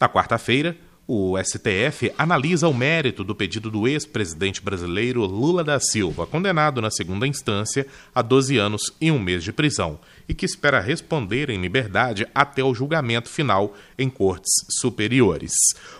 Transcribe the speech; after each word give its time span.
Na 0.00 0.08
quarta-feira, 0.08 0.78
o 1.06 1.36
STF 1.36 2.10
analisa 2.16 2.68
o 2.68 2.72
mérito 2.72 3.22
do 3.22 3.34
pedido 3.34 3.70
do 3.70 3.86
ex-presidente 3.86 4.62
brasileiro 4.62 5.26
Lula 5.26 5.62
da 5.62 5.78
Silva, 5.78 6.26
condenado 6.26 6.80
na 6.80 6.90
segunda 6.90 7.26
instância 7.26 7.86
a 8.14 8.22
12 8.22 8.56
anos 8.56 8.80
e 8.98 9.10
um 9.10 9.18
mês 9.18 9.44
de 9.44 9.52
prisão, 9.52 10.00
e 10.26 10.32
que 10.32 10.46
espera 10.46 10.80
responder 10.80 11.50
em 11.50 11.60
liberdade 11.60 12.26
até 12.34 12.64
o 12.64 12.72
julgamento 12.72 13.28
final 13.28 13.74
em 13.98 14.08
cortes 14.08 14.52
superiores. 14.80 15.52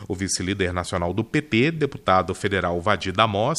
O 0.09 0.15
vice-líder 0.15 0.73
nacional 0.73 1.13
do 1.13 1.23
PT, 1.23 1.73
deputado 1.73 2.35
federal 2.35 2.81
Vadir 2.81 3.13
Damos, 3.13 3.59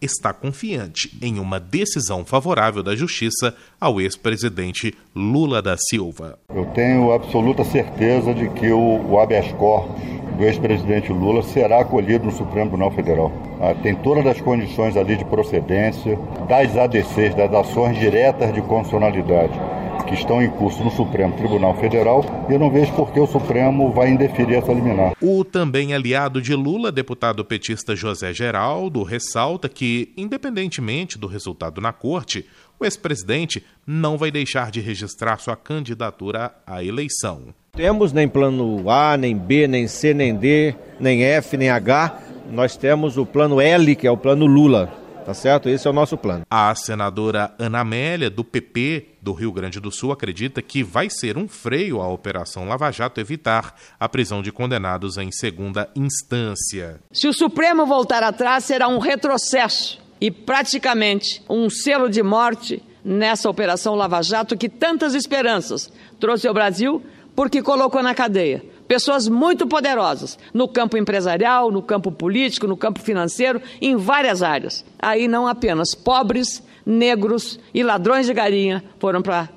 está 0.00 0.32
confiante 0.32 1.16
em 1.20 1.38
uma 1.38 1.58
decisão 1.58 2.24
favorável 2.24 2.82
da 2.82 2.94
Justiça 2.94 3.54
ao 3.80 4.00
ex-presidente 4.00 4.94
Lula 5.14 5.60
da 5.60 5.76
Silva. 5.76 6.38
Eu 6.54 6.66
tenho 6.66 7.12
absoluta 7.12 7.64
certeza 7.64 8.32
de 8.32 8.48
que 8.50 8.70
o, 8.70 9.10
o 9.10 9.18
habeas 9.18 9.50
corpus 9.52 10.00
do 10.36 10.44
ex-presidente 10.44 11.12
Lula 11.12 11.42
será 11.42 11.80
acolhido 11.80 12.26
no 12.26 12.32
Supremo 12.32 12.68
Tribunal 12.70 12.92
Federal. 12.92 13.32
Ah, 13.60 13.74
tem 13.82 13.94
todas 13.96 14.24
as 14.24 14.40
condições 14.40 14.96
ali 14.96 15.16
de 15.16 15.24
procedência, 15.24 16.16
das 16.48 16.76
ADCs, 16.76 17.34
das 17.34 17.52
ações 17.52 17.98
diretas 17.98 18.54
de 18.54 18.62
constitucionalidade 18.62 19.77
que 20.08 20.14
estão 20.14 20.42
em 20.42 20.48
curso 20.48 20.82
no 20.82 20.90
Supremo 20.90 21.36
Tribunal 21.36 21.74
Federal 21.76 22.24
e 22.48 22.52
eu 22.54 22.58
não 22.58 22.70
vejo 22.70 22.92
por 22.94 23.12
que 23.12 23.20
o 23.20 23.26
Supremo 23.26 23.92
vai 23.92 24.08
indeferir 24.08 24.56
essa 24.56 24.72
liminar. 24.72 25.12
O 25.20 25.44
também 25.44 25.94
aliado 25.94 26.40
de 26.40 26.54
Lula, 26.54 26.90
deputado 26.90 27.44
petista 27.44 27.94
José 27.94 28.32
Geraldo, 28.32 29.02
ressalta 29.02 29.68
que, 29.68 30.12
independentemente 30.16 31.18
do 31.18 31.26
resultado 31.26 31.80
na 31.80 31.92
corte, 31.92 32.46
o 32.80 32.84
ex-presidente 32.84 33.62
não 33.86 34.16
vai 34.16 34.30
deixar 34.30 34.70
de 34.70 34.80
registrar 34.80 35.38
sua 35.38 35.56
candidatura 35.56 36.52
à 36.66 36.82
eleição. 36.82 37.54
Temos 37.72 38.12
nem 38.12 38.26
plano 38.26 38.90
A, 38.90 39.16
nem 39.16 39.36
B, 39.36 39.68
nem 39.68 39.86
C, 39.86 40.14
nem 40.14 40.34
D, 40.34 40.74
nem 40.98 41.22
F, 41.22 41.56
nem 41.56 41.68
H. 41.68 42.18
Nós 42.50 42.76
temos 42.76 43.18
o 43.18 43.26
plano 43.26 43.60
L, 43.60 43.94
que 43.94 44.06
é 44.06 44.10
o 44.10 44.16
plano 44.16 44.46
Lula 44.46 44.97
tá 45.28 45.34
certo? 45.34 45.68
Esse 45.68 45.86
é 45.86 45.90
o 45.90 45.92
nosso 45.92 46.16
plano. 46.16 46.46
A 46.48 46.74
senadora 46.74 47.54
Ana 47.58 47.80
Amélia, 47.80 48.30
do 48.30 48.42
PP 48.42 49.16
do 49.20 49.34
Rio 49.34 49.52
Grande 49.52 49.78
do 49.78 49.90
Sul, 49.90 50.10
acredita 50.10 50.62
que 50.62 50.82
vai 50.82 51.10
ser 51.10 51.36
um 51.36 51.46
freio 51.46 52.00
à 52.00 52.08
Operação 52.08 52.66
Lava 52.66 52.90
Jato 52.90 53.20
evitar 53.20 53.74
a 54.00 54.08
prisão 54.08 54.40
de 54.40 54.50
condenados 54.50 55.18
em 55.18 55.30
segunda 55.30 55.86
instância. 55.94 56.98
Se 57.12 57.28
o 57.28 57.34
Supremo 57.34 57.84
voltar 57.84 58.22
atrás, 58.22 58.64
será 58.64 58.88
um 58.88 58.96
retrocesso 58.96 60.00
e 60.18 60.30
praticamente 60.30 61.42
um 61.46 61.68
selo 61.68 62.08
de 62.08 62.22
morte 62.22 62.82
nessa 63.04 63.50
Operação 63.50 63.94
Lava 63.94 64.22
Jato 64.22 64.56
que 64.56 64.70
tantas 64.70 65.14
esperanças 65.14 65.92
trouxe 66.18 66.48
ao 66.48 66.54
Brasil 66.54 67.02
porque 67.36 67.62
colocou 67.62 68.02
na 68.02 68.14
cadeia 68.14 68.64
pessoas 68.88 69.28
muito 69.28 69.66
poderosas 69.66 70.38
no 70.52 70.66
campo 70.66 70.96
empresarial, 70.96 71.70
no 71.70 71.82
campo 71.82 72.10
político, 72.10 72.66
no 72.66 72.76
campo 72.76 73.00
financeiro, 73.00 73.60
em 73.80 73.94
várias 73.94 74.42
áreas. 74.42 74.84
Aí 74.98 75.28
não 75.28 75.46
apenas 75.46 75.94
pobres, 75.94 76.62
negros 76.84 77.60
e 77.74 77.82
ladrões 77.82 78.26
de 78.26 78.32
garinha 78.32 78.82
foram 78.98 79.20
para 79.20 79.50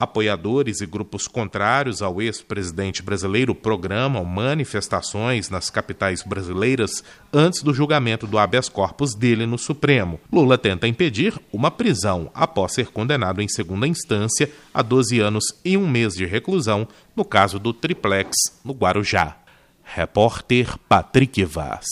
Apoiadores 0.00 0.80
e 0.80 0.86
grupos 0.86 1.26
contrários 1.28 2.02
ao 2.02 2.20
ex-presidente 2.20 3.02
brasileiro 3.02 3.54
programam 3.54 4.24
manifestações 4.24 5.50
nas 5.50 5.70
capitais 5.70 6.22
brasileiras 6.22 7.02
antes 7.32 7.62
do 7.62 7.74
julgamento 7.74 8.26
do 8.26 8.38
habeas 8.38 8.68
corpus 8.68 9.14
dele 9.14 9.46
no 9.46 9.58
Supremo. 9.58 10.20
Lula 10.32 10.58
tenta 10.58 10.88
impedir 10.88 11.38
uma 11.52 11.70
prisão 11.70 12.30
após 12.34 12.72
ser 12.72 12.88
condenado 12.88 13.40
em 13.40 13.48
segunda 13.48 13.86
instância 13.86 14.50
a 14.72 14.82
12 14.82 15.20
anos 15.20 15.44
e 15.64 15.76
um 15.76 15.88
mês 15.88 16.14
de 16.14 16.26
reclusão 16.26 16.86
no 17.14 17.24
caso 17.24 17.58
do 17.58 17.72
triplex 17.72 18.30
no 18.64 18.72
Guarujá. 18.72 19.36
Repórter 19.82 20.78
Patrick 20.88 21.44
Vaz. 21.44 21.86